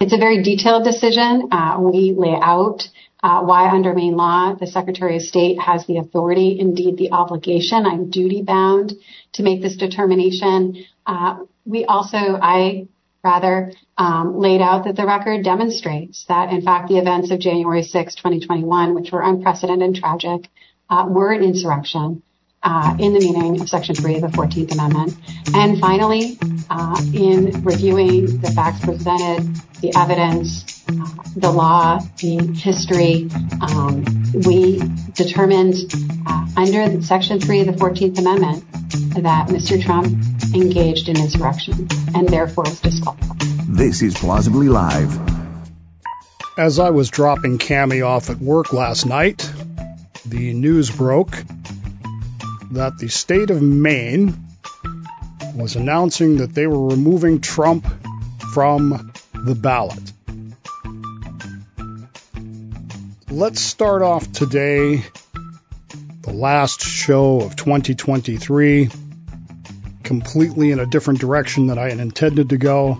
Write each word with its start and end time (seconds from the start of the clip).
It's 0.00 0.14
a 0.14 0.16
very 0.16 0.42
detailed 0.42 0.84
decision. 0.84 1.50
Uh, 1.52 1.76
we 1.78 2.14
lay 2.16 2.34
out 2.34 2.88
uh, 3.22 3.42
why 3.42 3.68
under 3.68 3.92
Maine 3.92 4.16
law 4.16 4.54
the 4.54 4.66
Secretary 4.66 5.16
of 5.16 5.22
State 5.22 5.60
has 5.60 5.84
the 5.86 5.98
authority, 5.98 6.58
indeed 6.58 6.96
the 6.96 7.12
obligation, 7.12 7.84
I'm 7.84 8.08
duty 8.08 8.40
bound 8.40 8.94
to 9.34 9.42
make 9.42 9.60
this 9.60 9.76
determination. 9.76 10.86
Uh, 11.04 11.40
we 11.66 11.84
also, 11.84 12.16
I 12.16 12.88
rather, 13.22 13.72
um, 13.98 14.38
laid 14.38 14.62
out 14.62 14.84
that 14.84 14.96
the 14.96 15.04
record 15.04 15.44
demonstrates 15.44 16.24
that, 16.28 16.50
in 16.50 16.62
fact, 16.62 16.88
the 16.88 16.96
events 16.96 17.30
of 17.30 17.38
January 17.38 17.82
6, 17.82 18.14
2021, 18.14 18.94
which 18.94 19.12
were 19.12 19.20
unprecedented 19.20 19.82
and 19.82 19.94
tragic, 19.94 20.48
were 21.08 21.30
an 21.30 21.44
insurrection 21.44 22.22
in 22.98 23.14
the 23.14 23.20
meaning 23.20 23.60
of 23.60 23.68
Section 23.68 23.94
3 23.94 24.16
of 24.16 24.20
the 24.22 24.28
14th 24.28 24.72
Amendment. 24.72 25.16
And 25.54 25.80
finally, 25.80 26.38
uh, 26.68 27.00
in 27.14 27.62
reviewing 27.62 28.40
the 28.40 28.50
facts 28.50 28.84
presented, 28.84 29.56
the 29.80 29.92
evidence, 29.96 30.84
uh, 30.88 31.06
the 31.36 31.50
law, 31.50 32.00
the 32.18 32.52
history, 32.54 33.28
um, 33.62 34.04
we 34.46 34.80
determined 35.14 35.74
uh, 36.26 36.46
under 36.56 37.00
Section 37.02 37.40
3 37.40 37.60
of 37.60 37.66
the 37.66 37.72
14th 37.72 38.18
Amendment 38.18 38.64
that 39.22 39.48
Mr. 39.48 39.82
Trump 39.82 40.06
engaged 40.54 41.08
in 41.08 41.18
insurrection 41.18 41.88
and 42.14 42.28
therefore 42.28 42.64
was 42.64 42.80
disqualified. 42.80 43.40
This 43.68 44.02
is 44.02 44.14
Plausibly 44.14 44.68
Live. 44.68 45.18
As 46.58 46.78
I 46.78 46.90
was 46.90 47.08
dropping 47.08 47.58
Cami 47.58 48.06
off 48.06 48.28
at 48.28 48.38
work 48.38 48.72
last 48.72 49.06
night, 49.06 49.50
the 50.26 50.52
news 50.52 50.90
broke 50.90 51.42
that 52.70 52.98
the 52.98 53.08
state 53.08 53.50
of 53.50 53.60
Maine 53.60 54.34
was 55.56 55.76
announcing 55.76 56.36
that 56.36 56.54
they 56.54 56.66
were 56.66 56.88
removing 56.88 57.40
Trump 57.40 57.86
from 58.52 59.12
the 59.34 59.54
ballot. 59.54 60.12
Let's 63.28 63.60
start 63.60 64.02
off 64.02 64.30
today, 64.32 65.04
the 66.22 66.32
last 66.32 66.82
show 66.82 67.40
of 67.40 67.56
2023, 67.56 68.88
completely 70.04 70.70
in 70.70 70.78
a 70.78 70.86
different 70.86 71.20
direction 71.20 71.66
than 71.66 71.78
I 71.78 71.90
had 71.90 71.98
intended 71.98 72.50
to 72.50 72.56
go, 72.56 72.98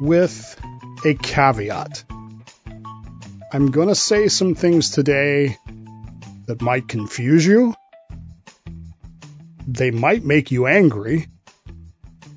with 0.00 0.60
a 1.04 1.14
caveat. 1.14 2.04
I'm 3.52 3.70
going 3.70 3.88
to 3.88 3.94
say 3.94 4.28
some 4.28 4.54
things 4.54 4.90
today 4.90 5.58
that 6.46 6.62
might 6.62 6.88
confuse 6.88 7.46
you 7.46 7.74
they 9.72 9.90
might 9.90 10.22
make 10.22 10.50
you 10.50 10.66
angry. 10.66 11.28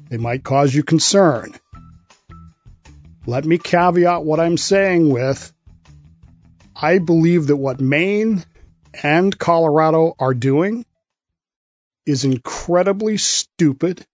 They 0.09 0.17
might 0.17 0.43
cause 0.43 0.73
you 0.73 0.83
concern. 0.83 1.53
Let 3.25 3.43
me 3.43 3.57
caveat 3.57 4.23
what 4.23 4.39
I'm 4.39 4.57
saying 4.57 5.09
with 5.09 5.51
I 6.75 6.99
believe 6.99 7.47
that 7.47 7.55
what 7.57 7.81
Maine 7.81 8.43
and 9.01 9.37
Colorado 9.37 10.15
are 10.19 10.33
doing 10.33 10.85
is 12.05 12.23
incredibly 12.23 13.17
stupid 13.17 14.05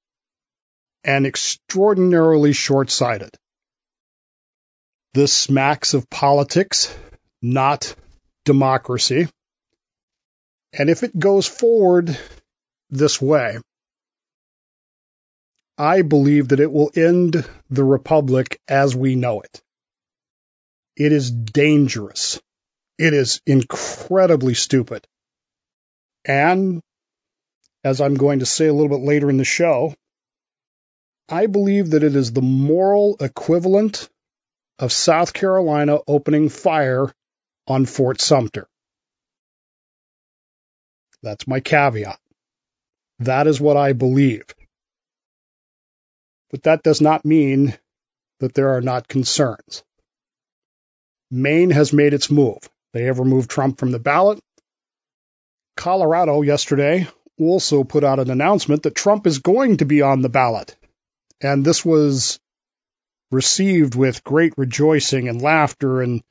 and 1.03 1.25
extraordinarily 1.25 2.53
short 2.53 2.89
sighted. 2.89 3.35
This 5.13 5.33
smacks 5.33 5.93
of 5.93 6.09
politics, 6.09 6.95
not 7.41 7.95
democracy. 8.45 9.27
And 10.71 10.89
if 10.89 11.03
it 11.03 11.17
goes 11.17 11.47
forward 11.47 12.17
this 12.91 13.21
way. 13.21 13.57
I 15.77 16.03
believe 16.03 16.49
that 16.49 16.59
it 16.59 16.71
will 16.71 16.91
end 16.95 17.43
the 17.69 17.83
Republic 17.83 18.59
as 18.67 18.95
we 18.95 19.15
know 19.15 19.41
it. 19.41 19.61
It 20.95 21.11
is 21.11 21.31
dangerous. 21.31 22.39
It 22.99 23.13
is 23.13 23.41
incredibly 23.47 24.53
stupid. 24.53 25.07
And, 26.25 26.81
as 27.83 27.99
I'm 27.99 28.13
going 28.13 28.39
to 28.39 28.45
say 28.45 28.67
a 28.67 28.73
little 28.73 28.95
bit 28.95 29.03
later 29.03 29.29
in 29.29 29.37
the 29.37 29.43
show, 29.43 29.95
I 31.27 31.47
believe 31.47 31.91
that 31.91 32.03
it 32.03 32.15
is 32.15 32.31
the 32.31 32.41
moral 32.41 33.15
equivalent 33.19 34.07
of 34.77 34.91
South 34.91 35.33
Carolina 35.33 35.97
opening 36.07 36.49
fire 36.49 37.11
on 37.65 37.85
Fort 37.85 38.21
Sumter. 38.21 38.67
That's 41.23 41.47
my 41.47 41.59
caveat. 41.59 42.20
That 43.21 43.45
is 43.45 43.61
what 43.61 43.77
I 43.77 43.93
believe. 43.93 44.45
But 46.49 46.63
that 46.63 46.81
does 46.81 47.01
not 47.01 47.23
mean 47.23 47.77
that 48.39 48.55
there 48.55 48.69
are 48.75 48.81
not 48.81 49.07
concerns. 49.07 49.83
Maine 51.29 51.69
has 51.69 51.93
made 51.93 52.13
its 52.15 52.31
move. 52.31 52.57
They 52.93 53.03
have 53.03 53.19
removed 53.19 53.49
Trump 53.49 53.79
from 53.79 53.91
the 53.91 53.99
ballot. 53.99 54.39
Colorado 55.77 56.41
yesterday 56.41 57.07
also 57.39 57.83
put 57.83 58.03
out 58.03 58.19
an 58.19 58.31
announcement 58.31 58.83
that 58.83 58.95
Trump 58.95 59.27
is 59.27 59.37
going 59.37 59.77
to 59.77 59.85
be 59.85 60.01
on 60.01 60.21
the 60.21 60.29
ballot. 60.29 60.75
And 61.39 61.63
this 61.63 61.85
was 61.85 62.39
received 63.29 63.93
with 63.93 64.23
great 64.23 64.53
rejoicing 64.57 65.29
and 65.29 65.41
laughter 65.41 66.01
and 66.01 66.23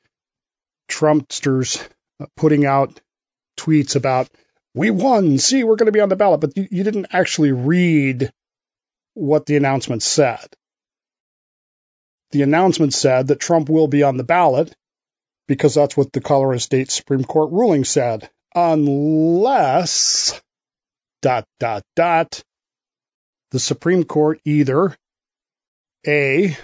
Trumpsters 0.89 1.87
putting 2.35 2.65
out 2.65 2.99
tweets 3.57 3.95
about 3.95 4.29
we 4.73 4.89
won. 4.89 5.37
See, 5.37 5.63
we're 5.63 5.75
going 5.75 5.87
to 5.87 5.91
be 5.91 5.99
on 5.99 6.09
the 6.09 6.15
ballot. 6.15 6.41
But 6.41 6.55
you, 6.55 6.67
you 6.71 6.83
didn't 6.83 7.07
actually 7.11 7.51
read 7.51 8.31
what 9.13 9.45
the 9.45 9.57
announcement 9.57 10.03
said. 10.03 10.47
The 12.31 12.43
announcement 12.43 12.93
said 12.93 13.27
that 13.27 13.39
Trump 13.39 13.69
will 13.69 13.87
be 13.87 14.03
on 14.03 14.17
the 14.17 14.23
ballot 14.23 14.73
because 15.47 15.75
that's 15.75 15.97
what 15.97 16.13
the 16.13 16.21
Colorado 16.21 16.59
State 16.59 16.89
Supreme 16.89 17.25
Court 17.25 17.51
ruling 17.51 17.83
said. 17.83 18.29
Unless, 18.55 20.41
dot, 21.21 21.45
dot, 21.59 21.83
dot, 21.95 22.41
the 23.51 23.59
Supreme 23.59 24.05
Court 24.05 24.39
either 24.45 24.95
A, 26.07 26.57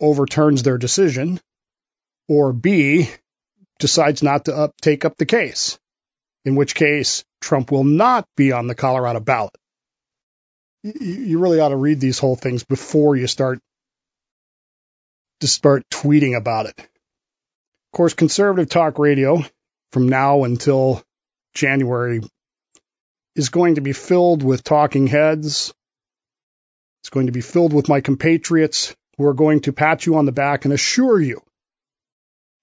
overturns 0.00 0.62
their 0.62 0.78
decision, 0.78 1.40
or 2.26 2.54
B, 2.54 3.10
decides 3.78 4.22
not 4.22 4.46
to 4.46 4.56
up, 4.56 4.72
take 4.80 5.04
up 5.04 5.18
the 5.18 5.26
case 5.26 5.78
in 6.44 6.56
which 6.56 6.74
case 6.74 7.24
Trump 7.40 7.70
will 7.70 7.84
not 7.84 8.26
be 8.36 8.52
on 8.52 8.66
the 8.66 8.74
Colorado 8.74 9.20
ballot. 9.20 9.56
You 10.82 11.38
really 11.38 11.60
ought 11.60 11.70
to 11.70 11.76
read 11.76 12.00
these 12.00 12.18
whole 12.18 12.36
things 12.36 12.62
before 12.62 13.16
you 13.16 13.26
start 13.26 13.58
to 15.40 15.48
start 15.48 15.84
tweeting 15.90 16.36
about 16.36 16.66
it. 16.66 16.78
Of 16.78 17.96
course, 17.96 18.14
conservative 18.14 18.68
talk 18.68 18.98
radio 18.98 19.42
from 19.92 20.08
now 20.08 20.44
until 20.44 21.02
January 21.54 22.20
is 23.34 23.48
going 23.48 23.76
to 23.76 23.80
be 23.80 23.92
filled 23.92 24.42
with 24.42 24.62
talking 24.62 25.06
heads. 25.06 25.72
It's 27.02 27.10
going 27.10 27.26
to 27.26 27.32
be 27.32 27.40
filled 27.40 27.72
with 27.72 27.88
my 27.88 28.00
compatriots 28.00 28.94
who 29.16 29.26
are 29.26 29.34
going 29.34 29.60
to 29.60 29.72
pat 29.72 30.04
you 30.06 30.16
on 30.16 30.26
the 30.26 30.32
back 30.32 30.64
and 30.64 30.74
assure 30.74 31.20
you 31.20 31.42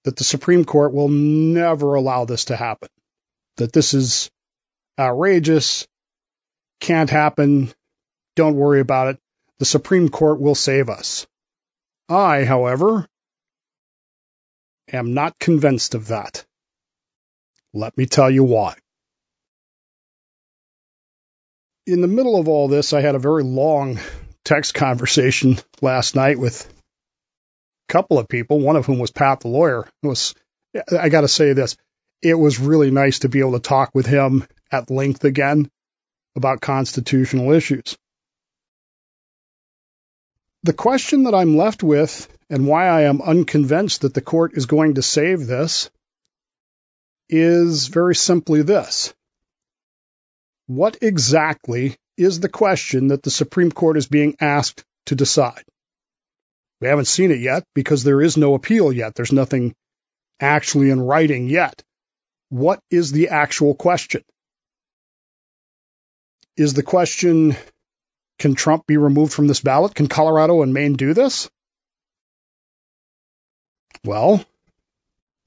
that 0.04 0.16
the 0.16 0.24
Supreme 0.24 0.66
Court 0.66 0.94
will 0.94 1.10
never 1.10 1.96
allow 1.96 2.26
this 2.26 2.46
to 2.46 2.56
happen 2.56 2.90
that 3.62 3.74
this 3.74 3.94
is 3.94 4.30
outrageous, 5.00 5.88
can't 6.80 7.10
happen, 7.10 7.72
don't 8.36 8.56
worry 8.56 8.80
about 8.80 9.10
it. 9.10 9.20
The 9.60 9.66
Supreme 9.66 10.10
Court 10.10 10.42
will 10.42 10.56
save 10.56 10.90
us. 10.90 11.28
I, 12.10 12.44
however, 12.44 13.08
am 14.92 15.14
not 15.14 15.38
convinced 15.40 15.96
of 15.96 16.08
that. 16.08 16.44
Let 17.74 17.96
me 17.98 18.06
tell 18.08 18.30
you 18.30 18.44
why. 18.44 18.76
In 21.86 22.02
the 22.02 22.08
middle 22.08 22.40
of 22.40 22.48
all 22.48 22.68
this, 22.68 22.94
I 22.94 23.02
had 23.02 23.16
a 23.16 23.20
very 23.20 23.44
long 23.44 24.00
text 24.44 24.74
conversation 24.74 25.60
last 25.82 26.16
night 26.16 26.40
with 26.40 26.66
a 26.66 27.94
couple 27.94 28.18
of 28.18 28.28
people, 28.28 28.60
one 28.60 28.76
of 28.76 28.86
whom 28.88 28.98
was 29.00 29.12
Pat 29.12 29.42
the 29.42 29.48
lawyer. 29.48 29.88
It 30.04 30.08
was 30.08 30.34
I 31.00 31.10
got 31.10 31.22
to 31.22 31.28
say 31.28 31.54
this 31.54 31.78
it 32.22 32.36
was 32.36 32.60
really 32.60 32.92
nice 32.92 33.20
to 33.20 33.30
be 33.30 33.40
able 33.40 33.54
to 33.54 33.60
talk 33.60 33.92
with 33.94 34.06
him 34.06 34.46
at 34.72 34.92
length 34.92 35.24
again 35.24 35.70
about 36.36 36.62
constitutional 36.62 37.52
issues. 37.52 37.98
The 40.64 40.74
question 40.74 41.24
that 41.24 41.34
I'm 41.34 41.58
left 41.58 41.82
with 41.82 42.28
and 42.50 42.68
why 42.68 42.88
I 42.88 43.02
am 43.02 43.22
unconvinced 43.22 44.02
that 44.02 44.14
the 44.14 44.22
court 44.22 44.52
is 44.54 44.68
going 44.68 44.96
to 44.96 45.02
save 45.02 45.48
this 45.48 45.90
is 47.30 47.88
very 47.88 48.14
simply 48.14 48.62
this. 48.62 49.14
What 50.68 50.98
exactly 51.02 51.96
is 52.18 52.40
the 52.40 52.50
question 52.50 53.08
that 53.08 53.24
the 53.24 53.32
Supreme 53.32 53.72
Court 53.72 53.98
is 53.98 54.08
being 54.08 54.36
asked 54.40 54.84
to 55.08 55.16
decide? 55.16 55.64
We 56.80 56.88
haven't 56.88 57.06
seen 57.06 57.32
it 57.32 57.40
yet 57.40 57.64
because 57.74 58.04
there 58.04 58.22
is 58.22 58.38
no 58.38 58.54
appeal 58.54 58.92
yet. 58.92 59.16
There's 59.16 59.32
nothing 59.32 59.74
actually 60.40 60.92
in 60.92 61.02
writing 61.02 61.48
yet. 61.48 61.84
What 62.52 62.82
is 62.92 63.14
the 63.14 63.30
actual 63.30 63.76
question? 63.76 64.26
Is 66.58 66.74
the 66.74 66.84
question, 66.84 67.56
can 68.40 68.56
Trump 68.56 68.86
be 68.86 68.98
removed 68.98 69.32
from 69.32 69.48
this 69.48 69.62
ballot? 69.62 69.96
Can 69.96 70.08
Colorado 70.08 70.62
and 70.62 70.74
Maine 70.74 70.96
do 70.96 71.14
this? 71.14 71.50
Well, 74.04 74.44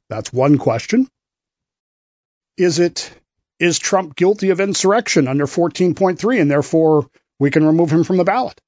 that's 0.09 0.33
one 0.33 0.57
question. 0.57 1.07
Is 2.57 2.79
it 2.79 3.13
is 3.59 3.79
Trump 3.79 4.17
guilty 4.17 4.49
of 4.49 4.61
insurrection 4.61 5.29
under 5.29 5.47
14.3 5.47 6.41
and 6.41 6.51
therefore 6.51 7.07
we 7.39 7.51
can 7.51 7.67
remove 7.67 7.91
him 7.93 8.05
from 8.05 8.17
the 8.17 8.25
ballot? 8.25 8.59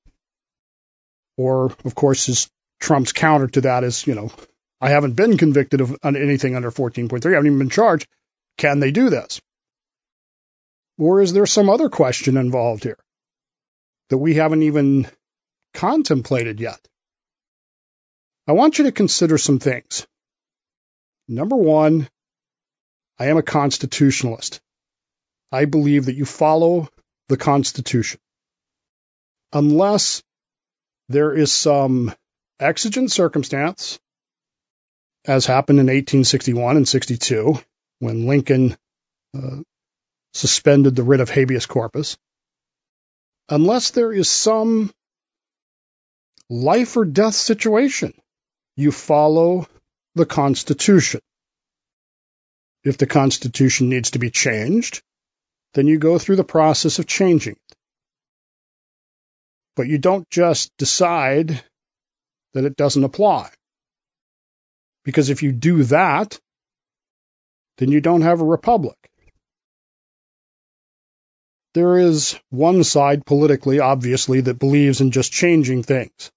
Or, 1.38 1.72
of 1.86 1.94
course, 1.94 2.28
is 2.28 2.50
Trump's 2.80 3.12
counter 3.12 3.46
to 3.46 3.62
that 3.62 3.82
is, 3.82 4.06
you 4.06 4.14
know, 4.14 4.30
I 4.78 4.90
haven't 4.90 5.14
been 5.14 5.38
convicted 5.38 5.80
of 5.80 5.96
anything 6.04 6.54
under 6.54 6.70
14.3. 6.70 7.24
I 7.24 7.30
haven't 7.30 7.46
even 7.46 7.58
been 7.58 7.70
charged. 7.70 8.06
Can 8.56 8.80
they 8.80 8.90
do 8.90 9.10
this? 9.10 9.40
Or 10.98 11.20
is 11.20 11.32
there 11.32 11.46
some 11.46 11.68
other 11.68 11.88
question 11.88 12.36
involved 12.36 12.84
here 12.84 12.98
that 14.08 14.18
we 14.18 14.34
haven't 14.34 14.62
even 14.62 15.06
contemplated 15.74 16.60
yet? 16.60 16.80
I 18.48 18.52
want 18.52 18.78
you 18.78 18.84
to 18.84 18.92
consider 18.92 19.38
some 19.38 19.58
things. 19.58 20.06
Number 21.28 21.56
one, 21.56 22.08
I 23.18 23.26
am 23.26 23.36
a 23.36 23.42
constitutionalist. 23.42 24.60
I 25.50 25.64
believe 25.64 26.06
that 26.06 26.14
you 26.14 26.24
follow 26.24 26.88
the 27.28 27.36
Constitution. 27.36 28.20
Unless 29.52 30.22
there 31.08 31.32
is 31.32 31.52
some 31.52 32.14
exigent 32.60 33.10
circumstance, 33.10 33.98
as 35.24 35.46
happened 35.46 35.80
in 35.80 35.86
1861 35.86 36.76
and 36.76 36.88
62, 36.88 37.58
when 37.98 38.26
Lincoln 38.26 38.76
uh, 39.34 39.58
suspended 40.34 40.94
the 40.96 41.02
writ 41.02 41.20
of 41.20 41.30
habeas 41.30 41.66
corpus, 41.66 42.16
unless 43.48 43.90
there 43.90 44.12
is 44.12 44.28
some 44.28 44.92
life 46.48 46.96
or 46.96 47.04
death 47.04 47.34
situation, 47.34 48.12
you 48.76 48.92
follow 48.92 49.66
the 50.14 50.26
Constitution. 50.26 51.20
If 52.84 52.98
the 52.98 53.06
Constitution 53.06 53.88
needs 53.88 54.12
to 54.12 54.18
be 54.18 54.30
changed, 54.30 55.02
then 55.74 55.86
you 55.86 55.98
go 55.98 56.18
through 56.18 56.36
the 56.36 56.44
process 56.44 56.98
of 56.98 57.06
changing 57.06 57.54
it. 57.54 57.76
But 59.74 59.88
you 59.88 59.98
don't 59.98 60.28
just 60.30 60.70
decide 60.78 61.62
that 62.54 62.64
it 62.64 62.76
doesn't 62.76 63.04
apply. 63.04 63.50
Because 65.04 65.28
if 65.30 65.42
you 65.42 65.52
do 65.52 65.84
that, 65.84 66.38
then 67.78 67.90
you 67.90 68.00
don't 68.00 68.22
have 68.22 68.40
a 68.40 68.44
republic. 68.44 68.96
There 71.74 71.98
is 71.98 72.38
one 72.48 72.84
side 72.84 73.26
politically, 73.26 73.80
obviously, 73.80 74.40
that 74.42 74.58
believes 74.58 75.00
in 75.00 75.10
just 75.10 75.30
changing 75.30 75.82
things. 75.82 76.30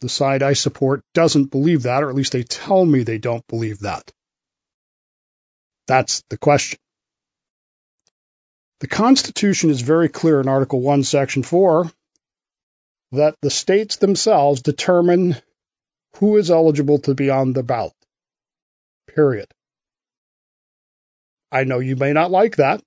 The 0.00 0.08
side 0.08 0.44
I 0.44 0.52
support 0.52 1.02
doesn't 1.14 1.50
believe 1.50 1.82
that, 1.82 2.04
or 2.04 2.10
at 2.10 2.14
least 2.14 2.32
they 2.32 2.44
tell 2.44 2.84
me 2.84 3.02
they 3.02 3.18
don't 3.18 3.46
believe 3.48 3.80
that. 3.80 4.12
That's 5.88 6.22
the 6.30 6.38
question. 6.38 6.78
The 8.80 8.86
Constitution 8.86 9.70
is 9.70 9.80
very 9.80 10.08
clear 10.08 10.40
in 10.40 10.46
Article 10.46 10.80
1, 10.80 11.02
Section 11.02 11.42
4 11.42 11.90
that 13.12 13.34
the 13.42 13.50
states 13.50 13.96
themselves 13.96 14.62
determine 14.62 15.36
who 16.18 16.36
is 16.36 16.50
eligible 16.50 16.98
to 17.00 17.14
be 17.14 17.30
on 17.30 17.52
the 17.52 17.64
ballot. 17.64 17.94
Period. 19.08 19.48
I 21.50 21.64
know 21.64 21.78
you 21.78 21.96
may 21.96 22.12
not 22.12 22.30
like 22.30 22.56
that. 22.56 22.82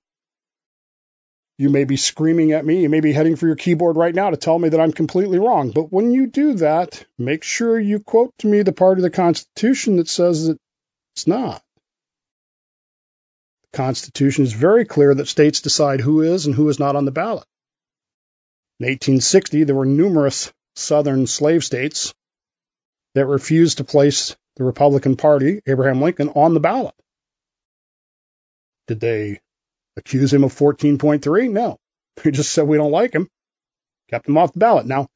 You 1.58 1.68
may 1.70 1.84
be 1.84 1.96
screaming 1.96 2.52
at 2.52 2.64
me. 2.64 2.82
You 2.82 2.88
may 2.88 3.00
be 3.00 3.12
heading 3.12 3.36
for 3.36 3.46
your 3.46 3.56
keyboard 3.56 3.96
right 3.96 4.14
now 4.14 4.30
to 4.30 4.36
tell 4.36 4.58
me 4.58 4.70
that 4.70 4.80
I'm 4.80 4.92
completely 4.92 5.38
wrong. 5.38 5.70
But 5.70 5.92
when 5.92 6.10
you 6.10 6.26
do 6.26 6.54
that, 6.54 7.04
make 7.18 7.44
sure 7.44 7.78
you 7.78 8.00
quote 8.00 8.32
to 8.38 8.46
me 8.46 8.62
the 8.62 8.72
part 8.72 8.98
of 8.98 9.02
the 9.02 9.10
Constitution 9.10 9.96
that 9.96 10.08
says 10.08 10.48
that 10.48 10.58
it's 11.14 11.26
not. 11.26 11.62
The 13.70 13.76
Constitution 13.76 14.44
is 14.44 14.52
very 14.52 14.84
clear 14.84 15.14
that 15.14 15.28
states 15.28 15.60
decide 15.60 16.00
who 16.00 16.22
is 16.22 16.46
and 16.46 16.54
who 16.54 16.68
is 16.68 16.78
not 16.78 16.96
on 16.96 17.04
the 17.04 17.12
ballot. 17.12 17.44
In 18.80 18.86
1860, 18.86 19.64
there 19.64 19.76
were 19.76 19.86
numerous 19.86 20.52
southern 20.74 21.26
slave 21.26 21.62
states 21.62 22.14
that 23.14 23.26
refused 23.26 23.78
to 23.78 23.84
place 23.84 24.34
the 24.56 24.64
Republican 24.64 25.16
Party, 25.16 25.60
Abraham 25.66 26.00
Lincoln, 26.00 26.30
on 26.30 26.54
the 26.54 26.60
ballot. 26.60 26.94
Did 28.86 29.00
they 29.00 29.40
accuse 29.96 30.32
him 30.32 30.44
of 30.44 30.54
14.3? 30.54 31.50
No. 31.50 31.78
They 32.22 32.30
just 32.30 32.52
said 32.52 32.66
we 32.66 32.76
don't 32.76 32.92
like 32.92 33.14
him, 33.14 33.28
kept 34.10 34.28
him 34.28 34.36
off 34.36 34.52
the 34.52 34.58
ballot. 34.58 34.86
Now, 34.86 35.08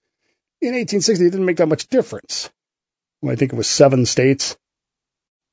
in 0.60 0.68
1860, 0.68 1.26
it 1.26 1.30
didn't 1.30 1.44
make 1.44 1.58
that 1.58 1.68
much 1.68 1.88
difference. 1.88 2.50
Well, 3.20 3.32
I 3.32 3.36
think 3.36 3.52
it 3.52 3.56
was 3.56 3.66
seven 3.66 4.06
states 4.06 4.56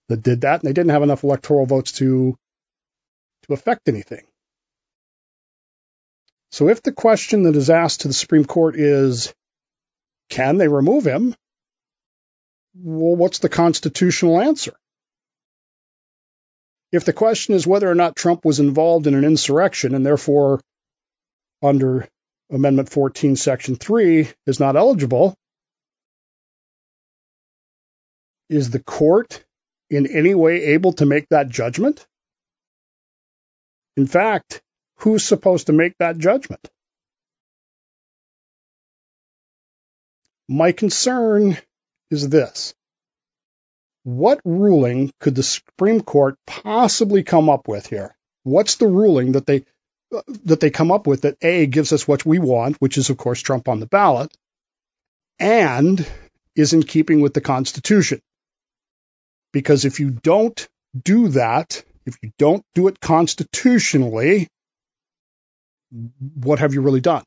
that 0.10 0.24
did 0.24 0.42
that, 0.42 0.62
and 0.62 0.70
they 0.70 0.74
didn't 0.74 0.92
have 0.92 1.04
enough 1.04 1.24
electoral 1.24 1.66
votes 1.66 1.94
to 1.94 2.38
to 3.44 3.54
affect 3.54 3.90
anything. 3.90 4.24
So 6.52 6.70
if 6.70 6.82
the 6.82 6.92
question 6.92 7.44
that 7.44 7.56
is 7.56 7.70
asked 7.70 8.02
to 8.02 8.08
the 8.08 8.14
Supreme 8.14 8.46
Court 8.46 8.76
is, 8.76 9.34
can 10.30 10.58
they 10.58 10.68
remove 10.68 11.06
him? 11.06 11.36
Well, 12.76 13.16
what's 13.16 13.40
the 13.40 13.50
constitutional 13.50 14.40
answer? 14.40 14.74
If 16.94 17.06
the 17.06 17.12
question 17.12 17.56
is 17.56 17.66
whether 17.66 17.90
or 17.90 17.96
not 17.96 18.16
Trump 18.16 18.46
was 18.46 18.60
involved 18.60 19.08
in 19.08 19.16
an 19.16 19.26
insurrection 19.26 19.96
and 19.96 20.06
therefore 20.06 20.62
under 21.64 22.08
Amendment 22.52 22.90
14, 22.90 23.36
Section 23.36 23.78
3 23.78 24.30
is 24.46 24.60
not 24.60 24.76
eligible, 24.76 25.34
is 28.48 28.70
the 28.70 28.80
court 28.80 29.44
in 29.90 30.06
any 30.06 30.36
way 30.36 30.66
able 30.76 30.94
to 30.94 31.08
make 31.08 31.28
that 31.30 31.50
judgment? 31.50 32.06
In 33.98 34.06
fact, 34.06 34.62
who's 34.98 35.24
supposed 35.24 35.68
to 35.68 35.74
make 35.74 35.98
that 35.98 36.20
judgment? 36.20 36.70
My 40.48 40.74
concern 40.74 41.58
is 42.12 42.30
this 42.30 42.76
what 44.04 44.40
ruling 44.44 45.12
could 45.20 45.36
the 45.36 45.44
Supreme 45.44 46.02
Court 46.02 46.38
possibly 46.46 47.24
come 47.24 47.50
up 47.50 47.68
with 47.68 47.88
here? 47.88 48.16
What's 48.44 48.76
the 48.76 48.88
ruling 48.88 49.34
that 49.34 49.46
they 49.46 49.66
that 50.44 50.60
they 50.60 50.70
come 50.70 50.92
up 50.92 51.08
with 51.08 51.22
that 51.22 51.38
A 51.42 51.66
gives 51.66 51.92
us 51.92 52.08
what 52.08 52.26
we 52.26 52.38
want, 52.38 52.78
which 52.80 52.98
is 52.98 53.10
of 53.10 53.18
course 53.18 53.42
Trump 53.42 53.68
on 53.68 53.80
the 53.80 53.88
ballot, 53.88 54.36
and 55.40 56.06
is 56.56 56.74
in 56.74 56.84
keeping 56.84 57.22
with 57.22 57.34
the 57.34 57.42
Constitution? 57.42 58.22
Because 59.54 59.86
if 59.86 60.00
you 60.00 60.12
don't 60.12 60.68
do 61.02 61.30
that, 61.30 61.84
if 62.06 62.18
you 62.22 62.32
don't 62.38 62.64
do 62.76 62.88
it 62.90 63.00
constitutionally, 63.00 64.50
what 66.36 66.60
have 66.60 66.74
you 66.74 66.82
really 66.82 67.02
done? 67.02 67.24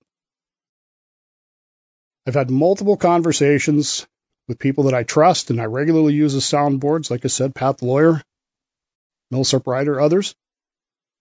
I've 2.26 2.34
had 2.34 2.50
multiple 2.50 2.96
conversations 2.96 4.06
with 4.48 4.58
people 4.58 4.84
that 4.84 4.94
I 4.94 5.02
trust, 5.02 5.50
and 5.50 5.60
I 5.60 5.64
regularly 5.64 6.14
use 6.14 6.34
as 6.34 6.44
soundboards, 6.44 7.10
like 7.10 7.24
I 7.24 7.28
said, 7.28 7.54
Pat 7.54 7.78
the 7.78 7.86
lawyer, 7.86 8.22
Millsap 9.30 9.66
Ryder, 9.66 10.00
others. 10.00 10.34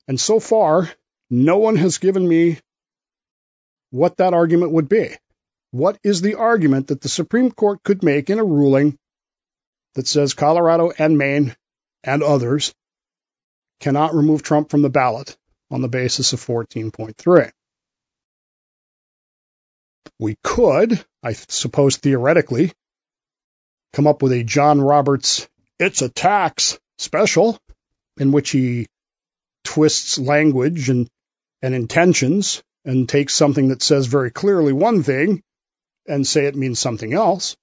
And 0.08 0.20
so 0.20 0.40
far, 0.40 0.90
no 1.30 1.58
one 1.58 1.76
has 1.78 1.98
given 1.98 2.28
me 2.28 2.60
what 3.90 4.18
that 4.18 4.34
argument 4.34 4.74
would 4.74 4.90
be. 4.90 5.10
What 5.72 5.98
is 6.04 6.22
the 6.22 6.36
argument 6.36 6.88
that 6.88 7.02
the 7.02 7.10
Supreme 7.10 7.52
Court 7.52 7.82
could 7.84 8.04
make 8.04 8.30
in 8.30 8.40
a 8.40 8.46
ruling 8.46 8.98
that 9.96 10.08
says 10.08 10.34
Colorado 10.34 10.92
and 10.98 11.18
Maine 11.18 11.56
and 12.04 12.22
others 12.22 12.74
cannot 13.80 14.14
remove 14.14 14.44
Trump 14.44 14.70
from 14.70 14.84
the 14.84 14.90
ballot 14.90 15.36
on 15.72 15.82
the 15.82 15.90
basis 15.90 16.34
of 16.34 16.46
14.3? 16.46 17.52
We 20.20 20.38
could, 20.44 21.04
I 21.24 21.34
suppose 21.34 21.98
theoretically, 21.98 22.72
come 23.96 24.08
up 24.08 24.22
with 24.22 24.34
a 24.34 24.44
John 24.44 24.82
Roberts 24.82 25.48
It's 25.80 26.02
a 26.02 26.10
Tax 26.10 26.78
special 26.98 27.58
in 28.18 28.34
which 28.34 28.50
he 28.50 28.88
twists 29.64 30.20
language 30.20 30.90
and, 30.90 31.08
and 31.62 31.74
intentions 31.74 32.62
and 32.84 33.08
takes 33.08 33.34
something 33.34 33.70
that 33.70 33.82
says 33.82 34.08
very 34.08 34.32
clearly 34.32 34.74
one 34.74 35.02
thing 35.02 35.42
and 36.08 36.28
say 36.28 36.46
it 36.46 36.58
means 36.58 36.78
something 36.78 37.14
else. 37.14 37.56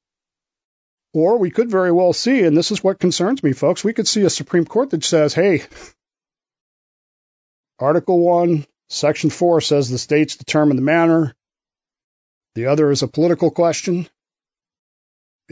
Or 1.12 1.36
we 1.36 1.50
could 1.50 1.70
very 1.70 1.92
well 1.92 2.14
see, 2.14 2.42
and 2.44 2.56
this 2.56 2.70
is 2.70 2.82
what 2.82 2.98
concerns 2.98 3.42
me, 3.42 3.52
folks, 3.52 3.84
we 3.84 3.92
could 3.92 4.08
see 4.08 4.22
a 4.22 4.30
Supreme 4.30 4.64
Court 4.64 4.88
that 4.90 5.04
says, 5.04 5.34
hey, 5.34 5.62
Article 7.78 8.18
1, 8.18 8.64
Section 8.88 9.28
4 9.28 9.60
says 9.60 9.90
the 9.90 9.98
states 9.98 10.36
determine 10.36 10.76
the 10.76 10.82
manner. 10.82 11.34
The 12.54 12.66
other 12.66 12.90
is 12.90 13.02
a 13.02 13.08
political 13.08 13.50
question. 13.50 14.08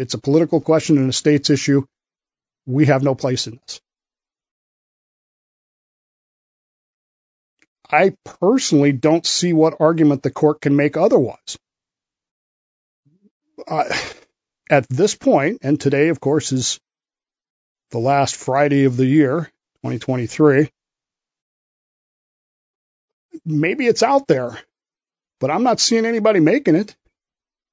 It's 0.01 0.15
a 0.15 0.19
political 0.19 0.63
question 0.63 0.97
and 0.97 1.11
a 1.11 1.13
state's 1.13 1.51
issue. 1.51 1.85
We 2.65 2.87
have 2.87 3.03
no 3.03 3.15
place 3.15 3.47
in 3.47 3.61
this. 3.61 3.83
I 7.91 8.15
personally 8.25 8.93
don't 8.93 9.27
see 9.27 9.53
what 9.53 9.79
argument 9.79 10.23
the 10.23 10.31
court 10.31 10.63
can 10.63 10.75
make 10.75 10.97
otherwise. 10.97 11.59
At 14.71 14.89
this 14.89 15.15
point, 15.17 15.59
and 15.63 15.79
today, 15.79 16.09
of 16.09 16.19
course, 16.19 16.53
is 16.53 16.81
the 17.91 17.99
last 17.99 18.37
Friday 18.37 18.85
of 18.85 18.97
the 18.97 19.05
year, 19.05 19.51
2023. 19.83 20.71
Maybe 23.45 23.87
it's 23.87 24.03
out 24.03 24.27
there, 24.29 24.59
but 25.41 25.51
I'm 25.51 25.63
not 25.63 25.79
seeing 25.79 26.07
anybody 26.07 26.41
making 26.41 26.77
it. 26.77 26.97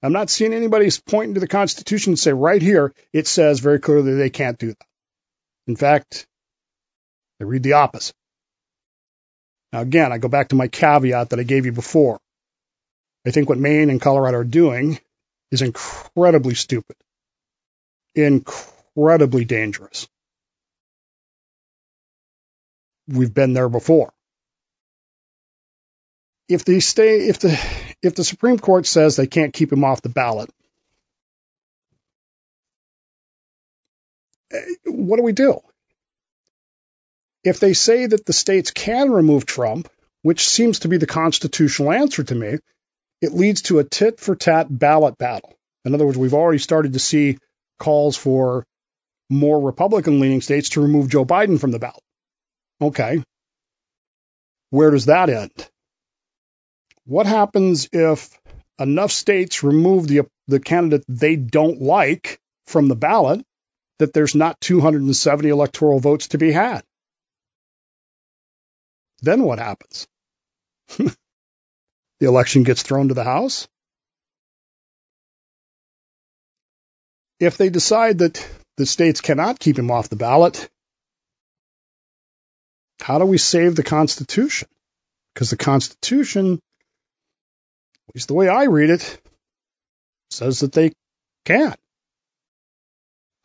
I'm 0.04 0.14
not 0.14 0.30
seeing 0.30 0.54
anybody 0.54 0.90
pointing 1.06 1.34
to 1.36 1.40
the 1.40 1.48
Constitution 1.48 2.12
and 2.12 2.20
say 2.20 2.32
right 2.32 2.62
here 2.62 2.94
it 3.14 3.28
says 3.28 3.60
very 3.60 3.80
clearly 3.80 4.14
they 4.14 4.30
can't 4.30 4.60
do 4.60 4.68
that. 4.68 4.86
In 5.66 5.76
fact, 5.76 6.28
they 7.40 7.46
read 7.46 7.64
the 7.64 7.74
opposite. 7.74 8.16
Now 9.74 9.82
again, 9.82 10.12
I 10.12 10.18
go 10.18 10.28
back 10.28 10.50
to 10.50 10.56
my 10.56 10.68
caveat 10.68 11.30
that 11.30 11.40
I 11.40 11.44
gave 11.44 11.66
you 11.66 11.72
before. 11.72 12.20
I 13.26 13.32
think 13.32 13.50
what 13.50 13.58
Maine 13.58 13.90
and 13.90 14.02
Colorado 14.02 14.38
are 14.38 14.44
doing 14.44 15.00
is 15.52 15.62
incredibly 15.62 16.56
stupid, 16.56 16.96
incredibly 18.16 19.46
dangerous. 19.46 20.08
We've 23.08 23.34
been 23.34 23.54
there 23.54 23.70
before. 23.70 24.14
If 26.50 26.64
they 26.64 26.80
stay, 26.80 27.28
if 27.28 27.40
the 27.40 27.60
if 28.02 28.16
the 28.16 28.24
Supreme 28.24 28.60
Court 28.60 28.86
says 28.86 29.16
they 29.16 29.28
can't 29.28 29.54
keep 29.54 29.72
him 29.72 29.84
off 29.84 30.02
the 30.02 30.10
ballot, 30.10 30.50
eh, 34.52 34.62
what 34.86 35.18
do 35.18 35.24
we 35.24 35.32
do? 35.32 35.60
If 37.44 37.60
they 37.60 37.74
say 37.74 38.06
that 38.06 38.26
the 38.26 38.34
states 38.34 38.72
can 38.72 39.12
remove 39.12 39.46
Trump, 39.46 39.90
which 40.22 40.48
seems 40.48 40.80
to 40.80 40.88
be 40.88 40.98
the 40.98 41.08
constitutional 41.08 41.92
answer 41.92 42.24
to 42.24 42.36
me, 42.36 42.58
it 43.22 43.34
leads 43.34 43.64
to 43.64 43.80
a 43.80 43.84
tit 43.84 44.20
for 44.20 44.36
tat 44.36 44.68
ballot 44.70 45.18
battle. 45.18 45.54
In 45.86 45.94
other 45.94 46.06
words, 46.06 46.18
we've 46.18 46.34
already 46.34 46.60
started 46.60 46.94
to 46.94 47.00
see 47.00 47.38
calls 47.80 48.18
for 48.18 48.66
more 49.30 49.60
Republican 49.62 50.20
leaning 50.20 50.42
states 50.42 50.70
to 50.70 50.82
remove 50.82 51.10
Joe 51.10 51.26
Biden 51.26 51.60
from 51.60 51.72
the 51.72 51.80
ballot. 51.80 52.04
Okay. 52.82 53.24
Where 54.70 54.92
does 54.92 55.06
that 55.06 55.30
end? 55.30 55.70
What 57.08 57.26
happens 57.26 57.88
if 57.94 58.38
enough 58.78 59.14
states 59.14 59.64
remove 59.64 60.10
the, 60.10 60.28
the 60.50 60.60
candidate 60.60 61.06
they 61.08 61.38
don't 61.38 61.82
like 61.82 62.38
from 62.66 62.90
the 62.90 62.98
ballot 62.98 63.46
that 64.00 64.12
there's 64.12 64.36
not 64.36 64.60
270 64.60 65.48
electoral 65.48 66.02
votes 66.02 66.28
to 66.30 66.38
be 66.38 66.52
had? 66.52 66.84
Then 69.22 69.44
what 69.44 69.58
happens? 69.58 70.06
the 70.98 71.16
election 72.20 72.64
gets 72.64 72.84
thrown 72.84 73.08
to 73.08 73.14
the 73.14 73.24
House. 73.24 73.70
If 77.40 77.56
they 77.56 77.70
decide 77.70 78.18
that 78.18 78.46
the 78.76 78.86
states 78.86 79.22
cannot 79.22 79.60
keep 79.60 79.80
him 79.80 79.92
off 79.92 80.10
the 80.10 80.18
ballot, 80.18 80.70
how 83.00 83.18
do 83.18 83.26
we 83.26 83.38
save 83.38 83.78
the 83.78 83.84
Constitution? 83.84 84.68
Because 85.34 85.52
the 85.52 85.56
Constitution 85.58 86.60
at 88.10 88.16
least 88.16 88.28
the 88.28 88.34
way 88.34 88.48
I 88.48 88.66
read 88.66 88.90
it, 88.90 89.22
says 90.30 90.60
that 90.60 90.74
they 90.74 90.92
can't. 91.46 91.80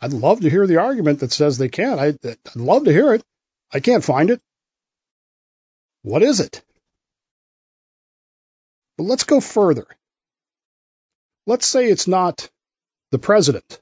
I'd 0.01 0.13
love 0.13 0.41
to 0.41 0.51
hear 0.51 0.67
the 0.67 0.79
argument 0.79 1.21
that 1.21 1.33
says 1.33 1.59
they 1.59 1.69
can. 1.69 1.99
I, 1.99 2.15
I'd 2.25 2.57
love 2.57 2.85
to 2.85 2.93
hear 2.93 3.15
it. 3.15 3.23
I 3.73 3.81
can't 3.81 4.05
find 4.05 4.31
it. 4.31 4.41
What 6.03 6.23
is 6.23 6.41
it? 6.41 6.63
But 8.99 9.05
let's 9.05 9.25
go 9.25 9.41
further. 9.41 9.87
Let's 11.47 11.67
say 11.67 11.87
it's 11.87 12.09
not 12.09 12.51
the 13.11 13.19
president 13.19 13.81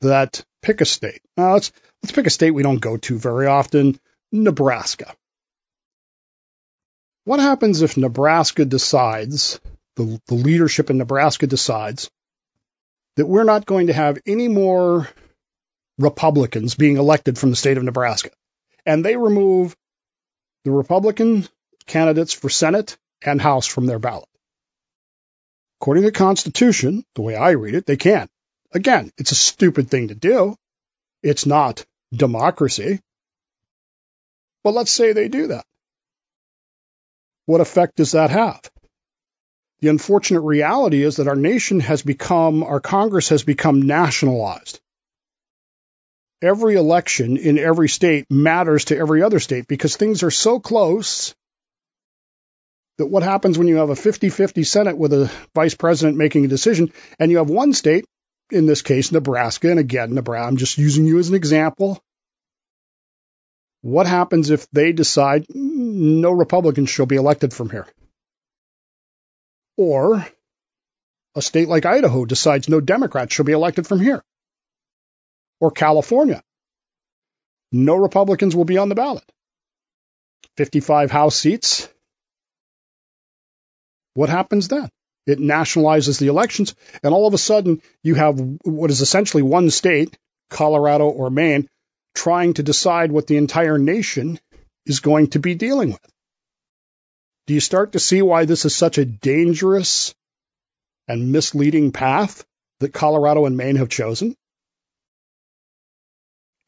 that 0.00 0.44
pick 0.62 0.80
a 0.80 0.84
state. 0.84 1.20
Now 1.36 1.54
let's 1.54 1.72
let's 2.02 2.12
pick 2.12 2.26
a 2.26 2.30
state 2.30 2.52
we 2.52 2.62
don't 2.62 2.80
go 2.80 2.96
to 2.96 3.18
very 3.18 3.46
often, 3.46 3.98
Nebraska. 4.32 5.14
What 7.24 7.40
happens 7.40 7.82
if 7.82 7.96
Nebraska 7.96 8.64
decides, 8.64 9.60
the, 9.96 10.20
the 10.26 10.34
leadership 10.34 10.88
in 10.90 10.98
Nebraska 10.98 11.46
decides, 11.46 12.10
that 13.16 13.26
we're 13.26 13.44
not 13.44 13.66
going 13.66 13.88
to 13.88 13.92
have 13.92 14.18
any 14.26 14.48
more 14.48 15.08
Republicans 15.98 16.74
being 16.74 16.96
elected 16.96 17.38
from 17.38 17.50
the 17.50 17.56
state 17.56 17.76
of 17.76 17.84
Nebraska? 17.84 18.30
And 18.86 19.04
they 19.04 19.16
remove 19.16 19.76
the 20.64 20.70
Republican 20.70 21.46
candidates 21.86 22.32
for 22.32 22.48
Senate 22.48 22.96
and 23.22 23.40
House 23.40 23.66
from 23.66 23.84
their 23.84 23.98
ballot. 23.98 24.28
According 25.80 26.04
to 26.04 26.08
the 26.08 26.12
Constitution, 26.12 27.04
the 27.14 27.22
way 27.22 27.36
I 27.36 27.50
read 27.50 27.74
it, 27.74 27.84
they 27.84 27.96
can't. 27.96 28.30
Again, 28.72 29.10
it's 29.18 29.32
a 29.32 29.36
stupid 29.36 29.90
thing 29.90 30.08
to 30.08 30.14
do. 30.14 30.56
It's 31.22 31.44
not 31.44 31.84
democracy. 32.12 33.00
But 34.64 34.72
let's 34.72 34.92
say 34.92 35.12
they 35.12 35.28
do 35.28 35.48
that 35.48 35.64
what 37.50 37.60
effect 37.60 37.96
does 37.96 38.12
that 38.12 38.30
have? 38.30 38.60
The 39.80 39.88
unfortunate 39.88 40.42
reality 40.42 41.02
is 41.02 41.16
that 41.16 41.26
our 41.26 41.34
nation 41.34 41.80
has 41.80 42.00
become, 42.00 42.62
our 42.62 42.78
Congress 42.78 43.30
has 43.30 43.42
become 43.42 43.82
nationalized. 43.82 44.78
Every 46.40 46.76
election 46.76 47.38
in 47.38 47.58
every 47.58 47.88
state 47.88 48.26
matters 48.30 48.84
to 48.86 48.96
every 48.96 49.24
other 49.24 49.40
state 49.40 49.66
because 49.66 49.96
things 49.96 50.22
are 50.22 50.30
so 50.30 50.60
close 50.60 51.34
that 52.98 53.06
what 53.06 53.24
happens 53.24 53.58
when 53.58 53.66
you 53.66 53.76
have 53.78 53.90
a 53.90 53.96
50 53.96 54.28
50 54.28 54.62
Senate 54.62 54.96
with 54.96 55.12
a 55.12 55.28
vice 55.52 55.74
president 55.74 56.16
making 56.16 56.44
a 56.44 56.48
decision 56.48 56.92
and 57.18 57.32
you 57.32 57.38
have 57.38 57.50
one 57.50 57.72
state, 57.72 58.04
in 58.52 58.66
this 58.66 58.82
case, 58.82 59.10
Nebraska, 59.10 59.70
and 59.70 59.80
again, 59.80 60.14
Nebraska, 60.14 60.46
I'm 60.46 60.56
just 60.56 60.78
using 60.78 61.04
you 61.04 61.18
as 61.18 61.30
an 61.30 61.34
example. 61.34 62.00
What 63.82 64.06
happens 64.06 64.50
if 64.50 64.70
they 64.70 64.92
decide 64.92 65.46
no 66.00 66.30
Republicans 66.32 66.88
shall 66.88 67.06
be 67.06 67.16
elected 67.16 67.52
from 67.52 67.68
here? 67.68 67.86
Or 69.76 70.26
a 71.34 71.42
state 71.42 71.68
like 71.68 71.84
Idaho 71.84 72.24
decides 72.24 72.68
no 72.68 72.80
Democrats 72.80 73.34
shall 73.34 73.44
be 73.44 73.52
elected 73.52 73.86
from 73.86 74.00
here. 74.00 74.22
Or 75.60 75.70
California. 75.70 76.42
No 77.70 77.96
Republicans 77.96 78.56
will 78.56 78.64
be 78.64 78.78
on 78.78 78.88
the 78.88 78.94
ballot. 78.94 79.24
55 80.56 81.10
House 81.10 81.36
seats. 81.36 81.88
What 84.14 84.30
happens 84.30 84.68
then? 84.68 84.88
It 85.26 85.38
nationalizes 85.38 86.18
the 86.18 86.28
elections, 86.28 86.74
and 87.02 87.12
all 87.12 87.26
of 87.26 87.34
a 87.34 87.38
sudden 87.38 87.82
you 88.02 88.14
have 88.14 88.40
what 88.64 88.90
is 88.90 89.02
essentially 89.02 89.42
one 89.42 89.70
state, 89.70 90.16
Colorado 90.48 91.08
or 91.08 91.30
Maine, 91.30 91.68
trying 92.14 92.54
to 92.54 92.62
decide 92.62 93.12
what 93.12 93.26
the 93.26 93.36
entire 93.36 93.78
nation 93.78 94.40
is 94.86 95.00
going 95.00 95.28
to 95.28 95.38
be 95.38 95.54
dealing 95.54 95.90
with. 95.90 96.12
Do 97.46 97.54
you 97.54 97.60
start 97.60 97.92
to 97.92 97.98
see 97.98 98.22
why 98.22 98.44
this 98.44 98.64
is 98.64 98.74
such 98.74 98.98
a 98.98 99.04
dangerous 99.04 100.14
and 101.08 101.32
misleading 101.32 101.92
path 101.92 102.44
that 102.78 102.92
Colorado 102.92 103.46
and 103.46 103.56
Maine 103.56 103.76
have 103.76 103.88
chosen? 103.88 104.36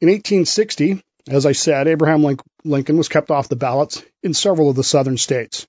In 0.00 0.08
1860, 0.08 1.00
as 1.28 1.46
I 1.46 1.52
said, 1.52 1.86
Abraham 1.86 2.36
Lincoln 2.64 2.96
was 2.96 3.08
kept 3.08 3.30
off 3.30 3.48
the 3.48 3.54
ballots 3.54 4.02
in 4.22 4.34
several 4.34 4.68
of 4.68 4.76
the 4.76 4.82
southern 4.82 5.16
states. 5.16 5.66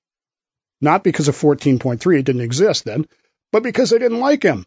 Not 0.80 1.04
because 1.04 1.28
of 1.28 1.36
14.3, 1.36 2.18
it 2.18 2.22
didn't 2.24 2.40
exist 2.40 2.84
then, 2.84 3.06
but 3.52 3.62
because 3.62 3.90
they 3.90 3.98
didn't 3.98 4.18
like 4.18 4.42
him. 4.42 4.64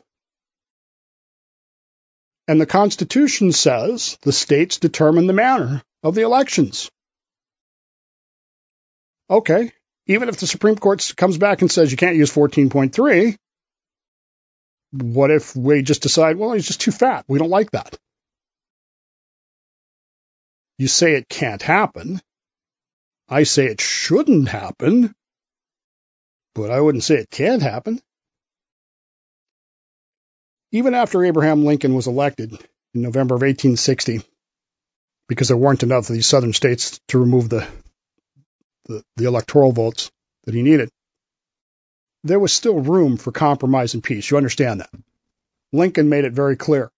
And 2.48 2.62
the 2.62 2.66
Constitution 2.66 3.52
says 3.52 4.18
the 4.22 4.32
states 4.32 4.78
determine 4.80 5.28
the 5.28 5.34
manner 5.34 5.84
of 6.02 6.16
the 6.16 6.22
elections. 6.22 6.90
Okay, 9.30 9.72
even 10.06 10.30
if 10.30 10.38
the 10.38 10.48
Supreme 10.48 10.78
Court 10.78 11.14
comes 11.18 11.38
back 11.38 11.62
and 11.62 11.72
says 11.72 11.92
you 11.92 11.98
can't 11.98 12.16
use 12.16 12.34
14.3, 12.34 13.36
what 14.92 15.32
if 15.32 15.56
we 15.56 15.82
just 15.82 16.02
decide, 16.02 16.38
well, 16.38 16.54
he's 16.54 16.68
just 16.68 16.82
too 16.82 16.92
fat? 16.92 17.26
We 17.28 17.40
don't 17.40 17.50
like 17.50 17.72
that. 17.72 17.98
You 20.78 20.88
say 20.88 21.14
it 21.14 21.28
can't 21.28 21.62
happen. 21.62 22.22
I 23.28 23.44
say 23.44 23.66
it 23.66 23.82
shouldn't 23.82 24.48
happen, 24.48 25.14
but 26.56 26.72
I 26.72 26.80
wouldn't 26.80 27.04
say 27.04 27.16
it 27.16 27.30
can't 27.30 27.62
happen. 27.62 28.00
Even 30.72 30.94
after 30.94 31.24
Abraham 31.24 31.66
Lincoln 31.66 31.94
was 31.94 32.08
elected 32.08 32.54
in 32.94 33.02
November 33.02 33.36
of 33.36 33.42
1860, 33.42 34.22
because 35.28 35.50
there 35.50 35.58
weren't 35.58 35.84
enough 35.84 36.10
of 36.10 36.16
these 36.16 36.28
southern 36.28 36.54
states 36.54 37.00
to 37.10 37.20
remove 37.20 37.50
the, 37.50 37.68
the, 38.88 39.04
the 39.16 39.26
electoral 39.26 39.72
votes 39.72 40.12
that 40.46 40.56
he 40.56 40.64
needed, 40.64 40.90
there 42.24 42.40
was 42.40 42.54
still 42.54 42.80
room 42.80 43.18
for 43.18 43.32
compromise 43.32 43.94
and 43.94 44.04
peace. 44.04 44.30
You 44.30 44.38
understand 44.38 44.82
that? 44.82 44.90
Lincoln 45.72 46.10
made 46.10 46.26
it 46.26 46.34
very 46.34 46.56
clear. 46.56 46.90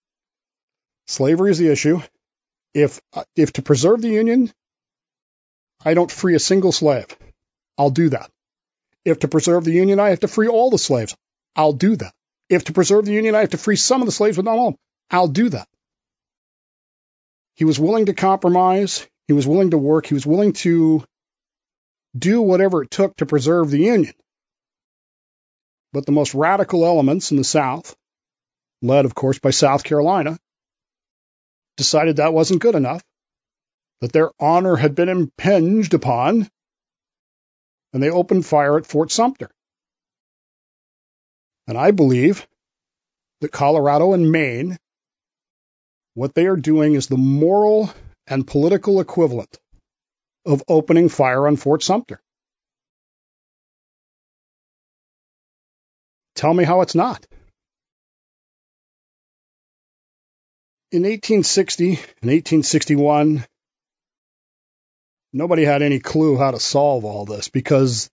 Slavery 1.08 1.52
is 1.52 1.58
the 1.58 1.72
issue. 1.72 2.02
If 2.74 3.02
if 3.36 3.54
to 3.54 3.62
preserve 3.62 4.02
the 4.02 4.10
Union, 4.10 4.52
I 5.84 5.96
don't 5.96 6.12
free 6.12 6.36
a 6.36 6.40
single 6.40 6.72
slave, 6.72 7.08
I'll 7.78 7.90
do 7.90 8.10
that. 8.10 8.30
If 9.06 9.20
to 9.20 9.28
preserve 9.28 9.64
the 9.64 9.72
Union, 9.72 10.00
I 10.00 10.10
have 10.10 10.20
to 10.20 10.28
free 10.28 10.48
all 10.48 10.70
the 10.70 10.78
slaves, 10.78 11.16
I'll 11.56 11.74
do 11.74 11.96
that. 11.96 12.14
If 12.48 12.66
to 12.66 12.74
preserve 12.74 13.06
the 13.06 13.14
Union 13.14 13.36
I 13.36 13.40
have 13.40 13.52
to 13.52 13.58
free 13.58 13.76
some 13.76 14.02
of 14.02 14.06
the 14.06 14.12
slaves, 14.12 14.38
but 14.38 14.46
not 14.46 14.58
all, 14.58 14.76
I'll 15.10 15.28
do 15.28 15.50
that. 15.50 15.68
He 17.56 17.66
was 17.66 17.80
willing 17.80 18.06
to 18.06 18.14
compromise. 18.14 19.06
He 19.28 19.34
was 19.34 19.48
willing 19.48 19.72
to 19.72 19.78
work. 19.78 20.06
He 20.06 20.14
was 20.14 20.26
willing 20.26 20.54
to 20.54 21.04
do 22.18 22.42
whatever 22.42 22.84
it 22.84 22.92
took 22.92 23.16
to 23.18 23.26
preserve 23.26 23.70
the 23.70 23.80
Union. 23.80 24.14
But 25.94 26.06
the 26.06 26.12
most 26.12 26.34
radical 26.34 26.86
elements 26.86 27.32
in 27.32 27.38
the 27.38 27.44
South, 27.44 27.96
led, 28.82 29.06
of 29.06 29.16
course, 29.16 29.40
by 29.40 29.50
South 29.50 29.84
Carolina, 29.84 30.38
decided 31.78 32.18
that 32.18 32.34
wasn't 32.34 32.62
good 32.62 32.76
enough, 32.76 33.04
that 34.02 34.12
their 34.12 34.32
honor 34.40 34.76
had 34.76 34.96
been 34.96 35.10
impinged 35.10 35.94
upon, 35.94 36.50
and 37.94 38.04
they 38.04 38.10
opened 38.10 38.46
fire 38.46 38.78
at 38.78 38.86
Fort 38.86 39.12
Sumter. 39.12 39.50
And 41.68 41.78
I 41.78 41.92
believe 41.92 42.48
that 43.42 43.52
Colorado 43.52 44.14
and 44.14 44.32
Maine, 44.32 44.78
what 46.14 46.34
they 46.34 46.48
are 46.48 46.56
doing 46.56 46.96
is 46.96 47.08
the 47.08 47.18
moral 47.18 47.92
and 48.28 48.46
political 48.46 49.00
equivalent 49.00 49.60
of 50.46 50.64
opening 50.68 51.10
fire 51.10 51.48
on 51.48 51.56
Fort 51.56 51.84
Sumter. 51.84 52.22
Tell 56.36 56.54
me 56.54 56.64
how 56.64 56.82
it's 56.82 56.96
not. 56.96 57.26
In 60.92 61.04
1860 61.04 61.88
and 61.88 61.96
1861, 61.98 63.46
nobody 65.34 65.66
had 65.66 65.82
any 65.82 66.00
clue 66.00 66.38
how 66.38 66.52
to 66.52 66.60
solve 66.60 67.06
all 67.06 67.26
this 67.26 67.50
because 67.50 68.10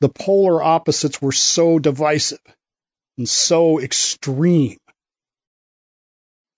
the 0.00 0.08
polar 0.08 0.62
opposites 0.62 1.20
were 1.20 1.32
so 1.32 1.78
divisive 1.78 2.40
and 3.18 3.28
so 3.28 3.80
extreme 3.80 4.78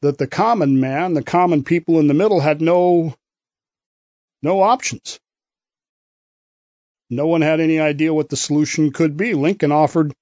that 0.02 0.18
the 0.18 0.26
common 0.26 0.80
man, 0.80 1.14
the 1.14 1.22
common 1.22 1.64
people 1.64 1.98
in 1.98 2.06
the 2.06 2.14
middle 2.14 2.40
had 2.40 2.60
no 2.60 3.14
no 4.42 4.60
options. 4.62 5.18
No 7.10 7.26
one 7.26 7.40
had 7.40 7.60
any 7.60 7.80
idea 7.80 8.12
what 8.12 8.28
the 8.28 8.36
solution 8.36 8.92
could 8.92 9.16
be. 9.16 9.34
Lincoln 9.34 9.72
offered 9.72 10.12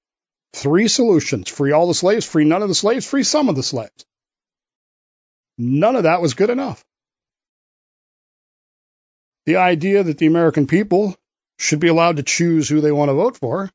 three 0.53 0.87
solutions 0.87 1.49
free 1.49 1.71
all 1.71 1.87
the 1.87 1.93
slaves, 1.93 2.25
free 2.25 2.45
none 2.45 2.61
of 2.61 2.69
the 2.69 2.75
slaves, 2.75 3.05
free 3.05 3.23
some 3.23 3.49
of 3.49 3.55
the 3.55 3.63
slaves. 3.63 4.05
None 5.57 5.95
of 5.95 6.03
that 6.03 6.21
was 6.21 6.33
good 6.33 6.49
enough. 6.49 6.83
The 9.45 9.57
idea 9.57 10.03
that 10.03 10.17
the 10.17 10.27
American 10.27 10.67
people 10.67 11.15
should 11.57 11.79
be 11.79 11.87
allowed 11.87 12.17
to 12.17 12.23
choose 12.23 12.69
who 12.69 12.81
they 12.81 12.91
want 12.91 13.09
to 13.09 13.13
vote 13.13 13.37
for, 13.37 13.69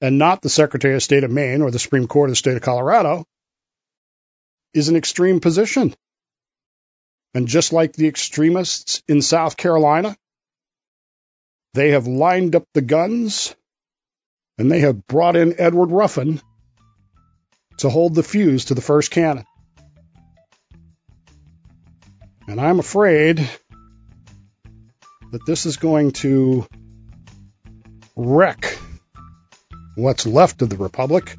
and 0.00 0.18
not 0.18 0.42
the 0.42 0.48
Secretary 0.48 0.94
of 0.94 1.02
State 1.02 1.24
of 1.24 1.30
Maine 1.30 1.62
or 1.62 1.70
the 1.70 1.78
Supreme 1.78 2.06
Court 2.06 2.30
of 2.30 2.32
the 2.32 2.36
state 2.36 2.56
of 2.56 2.62
Colorado, 2.62 3.24
is 4.74 4.88
an 4.88 4.96
extreme 4.96 5.40
position. 5.40 5.94
And 7.34 7.48
just 7.48 7.72
like 7.72 7.94
the 7.94 8.08
extremists 8.08 9.02
in 9.08 9.22
South 9.22 9.56
Carolina, 9.56 10.16
they 11.74 11.90
have 11.90 12.06
lined 12.06 12.54
up 12.54 12.64
the 12.74 12.82
guns 12.82 13.54
and 14.58 14.70
they 14.70 14.80
have 14.80 15.06
brought 15.06 15.36
in 15.36 15.58
Edward 15.58 15.90
Ruffin 15.90 16.40
to 17.78 17.88
hold 17.88 18.14
the 18.14 18.22
fuse 18.22 18.66
to 18.66 18.74
the 18.74 18.82
first 18.82 19.10
cannon. 19.10 19.46
And 22.46 22.60
I'm 22.60 22.78
afraid 22.78 23.48
that 25.30 25.46
this 25.46 25.64
is 25.64 25.78
going 25.78 26.12
to 26.12 26.66
wreck 28.14 28.78
what's 29.94 30.26
left 30.26 30.60
of 30.62 30.68
the 30.68 30.76
Republic, 30.76 31.36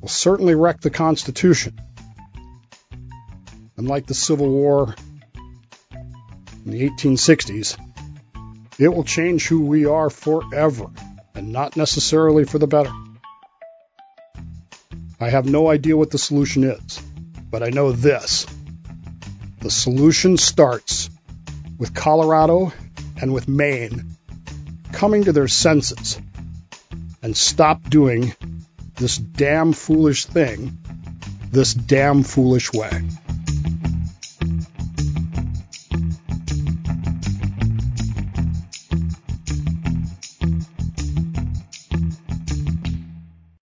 will 0.00 0.08
certainly 0.08 0.54
wreck 0.54 0.80
the 0.80 0.90
Constitution. 0.90 1.78
Unlike 3.76 4.06
the 4.06 4.14
Civil 4.14 4.48
War 4.48 4.94
in 6.64 6.70
the 6.70 6.88
1860s, 6.90 7.78
it 8.78 8.88
will 8.88 9.04
change 9.04 9.48
who 9.48 9.64
we 9.64 9.86
are 9.86 10.10
forever 10.10 10.90
and 11.34 11.52
not 11.52 11.76
necessarily 11.76 12.44
for 12.44 12.58
the 12.58 12.66
better. 12.66 12.92
I 15.18 15.30
have 15.30 15.46
no 15.46 15.68
idea 15.68 15.96
what 15.96 16.10
the 16.10 16.18
solution 16.18 16.64
is, 16.64 17.00
but 17.50 17.62
I 17.62 17.70
know 17.70 17.92
this. 17.92 18.46
The 19.60 19.70
solution 19.70 20.36
starts 20.36 21.08
with 21.78 21.94
Colorado 21.94 22.72
and 23.20 23.32
with 23.32 23.48
Maine 23.48 24.16
coming 24.92 25.24
to 25.24 25.32
their 25.32 25.48
senses 25.48 26.20
and 27.22 27.36
stop 27.36 27.88
doing 27.88 28.34
this 28.96 29.16
damn 29.16 29.72
foolish 29.72 30.26
thing 30.26 30.78
this 31.52 31.74
damn 31.74 32.22
foolish 32.22 32.72
way. 32.72 33.02